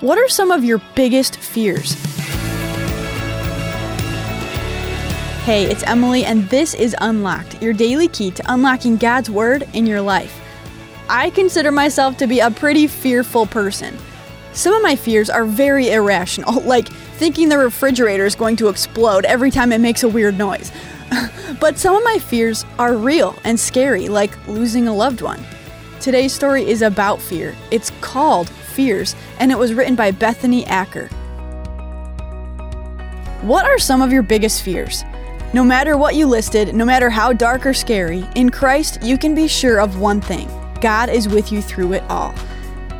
What 0.00 0.18
are 0.18 0.28
some 0.28 0.50
of 0.50 0.64
your 0.64 0.82
biggest 0.96 1.36
fears? 1.36 1.94
Hey, 5.44 5.70
it's 5.70 5.84
Emily, 5.84 6.24
and 6.24 6.48
this 6.48 6.74
is 6.74 6.96
Unlocked, 7.00 7.62
your 7.62 7.72
daily 7.72 8.08
key 8.08 8.32
to 8.32 8.52
unlocking 8.52 8.96
God's 8.96 9.30
Word 9.30 9.68
in 9.72 9.86
your 9.86 10.00
life. 10.00 10.40
I 11.08 11.30
consider 11.30 11.70
myself 11.70 12.16
to 12.18 12.26
be 12.26 12.40
a 12.40 12.50
pretty 12.50 12.88
fearful 12.88 13.46
person. 13.46 13.96
Some 14.52 14.74
of 14.74 14.82
my 14.82 14.96
fears 14.96 15.30
are 15.30 15.44
very 15.44 15.92
irrational, 15.92 16.60
like 16.64 16.88
thinking 16.88 17.48
the 17.48 17.58
refrigerator 17.58 18.26
is 18.26 18.34
going 18.34 18.56
to 18.56 18.68
explode 18.68 19.24
every 19.24 19.52
time 19.52 19.70
it 19.70 19.80
makes 19.80 20.02
a 20.02 20.08
weird 20.08 20.36
noise. 20.36 20.72
but 21.60 21.78
some 21.78 21.94
of 21.94 22.02
my 22.02 22.18
fears 22.18 22.66
are 22.80 22.96
real 22.96 23.38
and 23.44 23.58
scary, 23.58 24.08
like 24.08 24.48
losing 24.48 24.88
a 24.88 24.94
loved 24.94 25.22
one. 25.22 25.42
Today's 26.00 26.32
story 26.32 26.68
is 26.68 26.82
about 26.82 27.20
fear. 27.20 27.54
It's 27.70 27.90
called 28.00 28.50
Fears, 28.74 29.14
and 29.38 29.52
it 29.52 29.58
was 29.58 29.72
written 29.72 29.94
by 29.94 30.10
Bethany 30.10 30.66
Acker. 30.66 31.06
What 33.42 33.64
are 33.66 33.78
some 33.78 34.02
of 34.02 34.12
your 34.12 34.22
biggest 34.22 34.62
fears? 34.62 35.04
No 35.52 35.62
matter 35.62 35.96
what 35.96 36.16
you 36.16 36.26
listed, 36.26 36.74
no 36.74 36.84
matter 36.84 37.08
how 37.08 37.32
dark 37.32 37.64
or 37.64 37.72
scary, 37.72 38.26
in 38.34 38.50
Christ 38.50 39.02
you 39.02 39.16
can 39.16 39.34
be 39.34 39.46
sure 39.46 39.80
of 39.80 40.00
one 40.00 40.20
thing 40.20 40.48
God 40.80 41.08
is 41.08 41.28
with 41.28 41.52
you 41.52 41.62
through 41.62 41.92
it 41.92 42.02
all. 42.10 42.34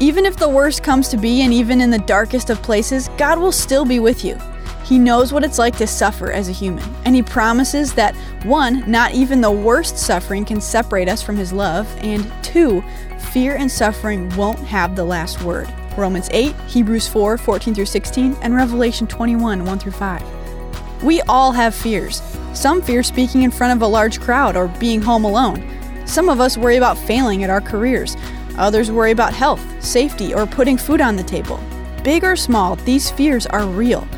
Even 0.00 0.24
if 0.24 0.36
the 0.36 0.48
worst 0.48 0.82
comes 0.82 1.08
to 1.08 1.16
be, 1.16 1.42
and 1.42 1.52
even 1.52 1.80
in 1.80 1.90
the 1.90 1.98
darkest 1.98 2.50
of 2.50 2.62
places, 2.62 3.10
God 3.18 3.38
will 3.38 3.52
still 3.52 3.84
be 3.84 3.98
with 3.98 4.24
you. 4.24 4.38
He 4.88 4.98
knows 4.98 5.34
what 5.34 5.44
it's 5.44 5.58
like 5.58 5.76
to 5.76 5.86
suffer 5.86 6.32
as 6.32 6.48
a 6.48 6.52
human, 6.52 6.82
and 7.04 7.14
He 7.14 7.22
promises 7.22 7.92
that 7.92 8.14
one, 8.44 8.90
not 8.90 9.12
even 9.12 9.42
the 9.42 9.50
worst 9.50 9.98
suffering 9.98 10.46
can 10.46 10.62
separate 10.62 11.10
us 11.10 11.22
from 11.22 11.36
His 11.36 11.52
love, 11.52 11.86
and 11.98 12.26
two, 12.42 12.82
fear 13.30 13.56
and 13.56 13.70
suffering 13.70 14.34
won't 14.34 14.60
have 14.60 14.96
the 14.96 15.04
last 15.04 15.42
word. 15.42 15.68
Romans 15.98 16.30
8, 16.32 16.56
Hebrews 16.68 17.06
4, 17.06 17.36
14 17.36 17.74
through 17.74 17.84
16, 17.84 18.34
and 18.40 18.54
Revelation 18.54 19.06
21, 19.06 19.66
1 19.66 19.78
through 19.78 19.92
5. 19.92 21.02
We 21.04 21.20
all 21.22 21.52
have 21.52 21.74
fears. 21.74 22.22
Some 22.54 22.80
fear 22.80 23.02
speaking 23.02 23.42
in 23.42 23.50
front 23.50 23.76
of 23.76 23.82
a 23.82 23.86
large 23.86 24.18
crowd 24.20 24.56
or 24.56 24.68
being 24.80 25.02
home 25.02 25.24
alone. 25.24 25.62
Some 26.06 26.30
of 26.30 26.40
us 26.40 26.56
worry 26.56 26.76
about 26.76 26.96
failing 26.96 27.44
at 27.44 27.50
our 27.50 27.60
careers. 27.60 28.16
Others 28.56 28.90
worry 28.90 29.10
about 29.10 29.34
health, 29.34 29.62
safety, 29.84 30.32
or 30.32 30.46
putting 30.46 30.78
food 30.78 31.02
on 31.02 31.14
the 31.14 31.22
table. 31.22 31.60
Big 32.02 32.24
or 32.24 32.36
small, 32.36 32.76
these 32.76 33.10
fears 33.10 33.46
are 33.46 33.66
real. 33.66 34.08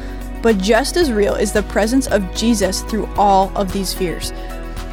But 0.43 0.59
just 0.59 0.97
as 0.97 1.13
real 1.13 1.35
is 1.35 1.53
the 1.53 1.63
presence 1.63 2.07
of 2.07 2.35
Jesus 2.35 2.83
through 2.83 3.09
all 3.17 3.53
of 3.57 3.73
these 3.73 3.93
fears. 3.93 4.33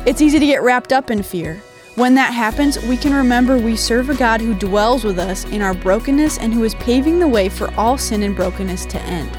It's 0.06 0.22
easy 0.22 0.40
to 0.40 0.46
get 0.46 0.62
wrapped 0.62 0.94
up 0.94 1.12
in 1.12 1.24
fear. 1.24 1.62
When 1.96 2.14
that 2.16 2.34
happens, 2.34 2.78
we 2.84 2.96
can 2.96 3.14
remember 3.14 3.58
we 3.58 3.76
serve 3.76 4.10
a 4.10 4.16
God 4.16 4.40
who 4.40 4.54
dwells 4.54 5.04
with 5.04 5.18
us 5.18 5.46
in 5.46 5.62
our 5.62 5.74
brokenness 5.74 6.38
and 6.38 6.54
who 6.54 6.64
is 6.64 6.76
paving 6.76 7.20
the 7.20 7.28
way 7.28 7.50
for 7.50 7.74
all 7.76 7.98
sin 7.98 8.24
and 8.24 8.36
brokenness 8.36 8.86
to 8.86 9.02
end. 9.02 9.30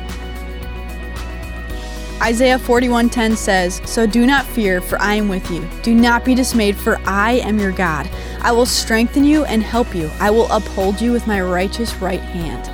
Isaiah 2.21 2.59
41:10 2.59 3.37
says, 3.37 3.81
"So 3.85 4.05
do 4.05 4.27
not 4.27 4.45
fear, 4.45 4.81
for 4.81 5.01
I 5.01 5.15
am 5.15 5.29
with 5.29 5.49
you. 5.53 5.65
Do 5.83 5.95
not 5.95 6.25
be 6.25 6.35
dismayed, 6.35 6.77
for 6.77 6.99
I 7.07 7.35
am 7.35 7.61
your 7.61 7.71
God. 7.71 8.09
I 8.43 8.51
will 8.51 8.67
strengthen 8.67 9.23
you 9.23 9.45
and 9.45 9.63
help 9.63 9.95
you. 9.95 10.11
I 10.19 10.31
will 10.31 10.51
uphold 10.51 11.01
you 11.01 11.13
with 11.13 11.29
my 11.29 11.41
righteous 11.41 11.95
right 12.03 12.21
hand." 12.21 12.69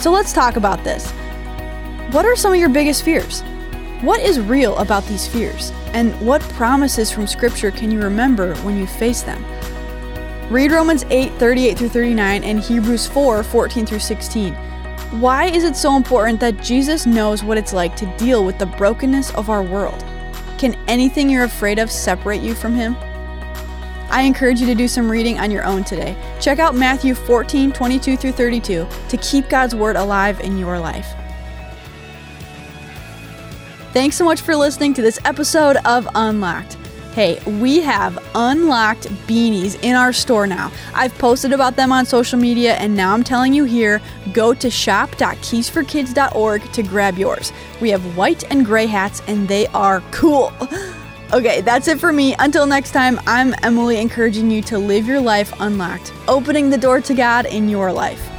So 0.00 0.12
let's 0.12 0.32
talk 0.32 0.56
about 0.56 0.84
this. 0.84 1.12
What 2.10 2.26
are 2.26 2.36
some 2.36 2.52
of 2.52 2.58
your 2.58 2.68
biggest 2.68 3.02
fears? 3.02 3.40
What 4.02 4.20
is 4.20 4.38
real 4.38 4.76
about 4.76 5.04
these 5.06 5.26
fears? 5.26 5.72
And 5.94 6.14
what 6.20 6.42
promises 6.50 7.10
from 7.10 7.26
Scripture 7.26 7.70
can 7.70 7.90
you 7.90 8.00
remember 8.00 8.54
when 8.56 8.76
you 8.76 8.86
face 8.86 9.22
them? 9.22 9.42
Read 10.52 10.70
Romans 10.70 11.04
8 11.08 11.32
38 11.32 11.78
through 11.78 11.88
39 11.88 12.44
and 12.44 12.60
Hebrews 12.60 13.06
4 13.08 13.42
14 13.42 13.86
through 13.86 13.98
16. 13.98 14.54
Why 15.18 15.46
is 15.46 15.64
it 15.64 15.74
so 15.74 15.96
important 15.96 16.38
that 16.40 16.62
Jesus 16.62 17.06
knows 17.06 17.42
what 17.42 17.56
it's 17.56 17.72
like 17.72 17.96
to 17.96 18.16
deal 18.18 18.44
with 18.44 18.58
the 18.58 18.66
brokenness 18.66 19.34
of 19.34 19.48
our 19.48 19.62
world? 19.62 20.04
Can 20.58 20.74
anything 20.86 21.30
you're 21.30 21.44
afraid 21.44 21.78
of 21.78 21.90
separate 21.90 22.42
you 22.42 22.54
from 22.54 22.74
Him? 22.74 22.96
I 24.10 24.22
encourage 24.26 24.60
you 24.60 24.66
to 24.66 24.74
do 24.74 24.86
some 24.86 25.10
reading 25.10 25.40
on 25.40 25.50
your 25.50 25.64
own 25.64 25.82
today. 25.82 26.14
Check 26.38 26.58
out 26.58 26.76
Matthew 26.76 27.14
14 27.14 27.72
22 27.72 28.16
through 28.18 28.32
32 28.32 28.86
to 29.08 29.16
keep 29.16 29.48
God's 29.48 29.74
Word 29.74 29.96
alive 29.96 30.40
in 30.40 30.58
your 30.58 30.78
life. 30.78 31.14
Thanks 33.94 34.16
so 34.16 34.24
much 34.24 34.40
for 34.40 34.56
listening 34.56 34.92
to 34.94 35.02
this 35.02 35.20
episode 35.24 35.76
of 35.84 36.08
Unlocked. 36.16 36.74
Hey, 37.12 37.38
we 37.60 37.78
have 37.78 38.18
unlocked 38.34 39.06
beanies 39.28 39.80
in 39.84 39.94
our 39.94 40.12
store 40.12 40.48
now. 40.48 40.72
I've 40.92 41.16
posted 41.16 41.52
about 41.52 41.76
them 41.76 41.92
on 41.92 42.04
social 42.04 42.36
media, 42.36 42.74
and 42.74 42.96
now 42.96 43.14
I'm 43.14 43.22
telling 43.22 43.54
you 43.54 43.62
here 43.62 44.02
go 44.32 44.52
to 44.52 44.68
shop.keysforkids.org 44.68 46.72
to 46.72 46.82
grab 46.82 47.18
yours. 47.18 47.52
We 47.80 47.90
have 47.90 48.16
white 48.16 48.42
and 48.50 48.66
gray 48.66 48.86
hats, 48.86 49.22
and 49.28 49.46
they 49.46 49.68
are 49.68 50.02
cool. 50.10 50.52
Okay, 51.32 51.62
that's 51.62 51.88
it 51.88 51.98
for 51.98 52.12
me. 52.12 52.36
Until 52.38 52.66
next 52.66 52.90
time, 52.92 53.18
I'm 53.26 53.54
Emily 53.64 53.98
encouraging 53.98 54.52
you 54.52 54.62
to 54.62 54.78
live 54.78 55.06
your 55.06 55.20
life 55.20 55.52
unlocked, 55.58 56.12
opening 56.28 56.70
the 56.70 56.78
door 56.78 57.00
to 57.00 57.14
God 57.14 57.46
in 57.46 57.68
your 57.68 57.90
life. 57.90 58.33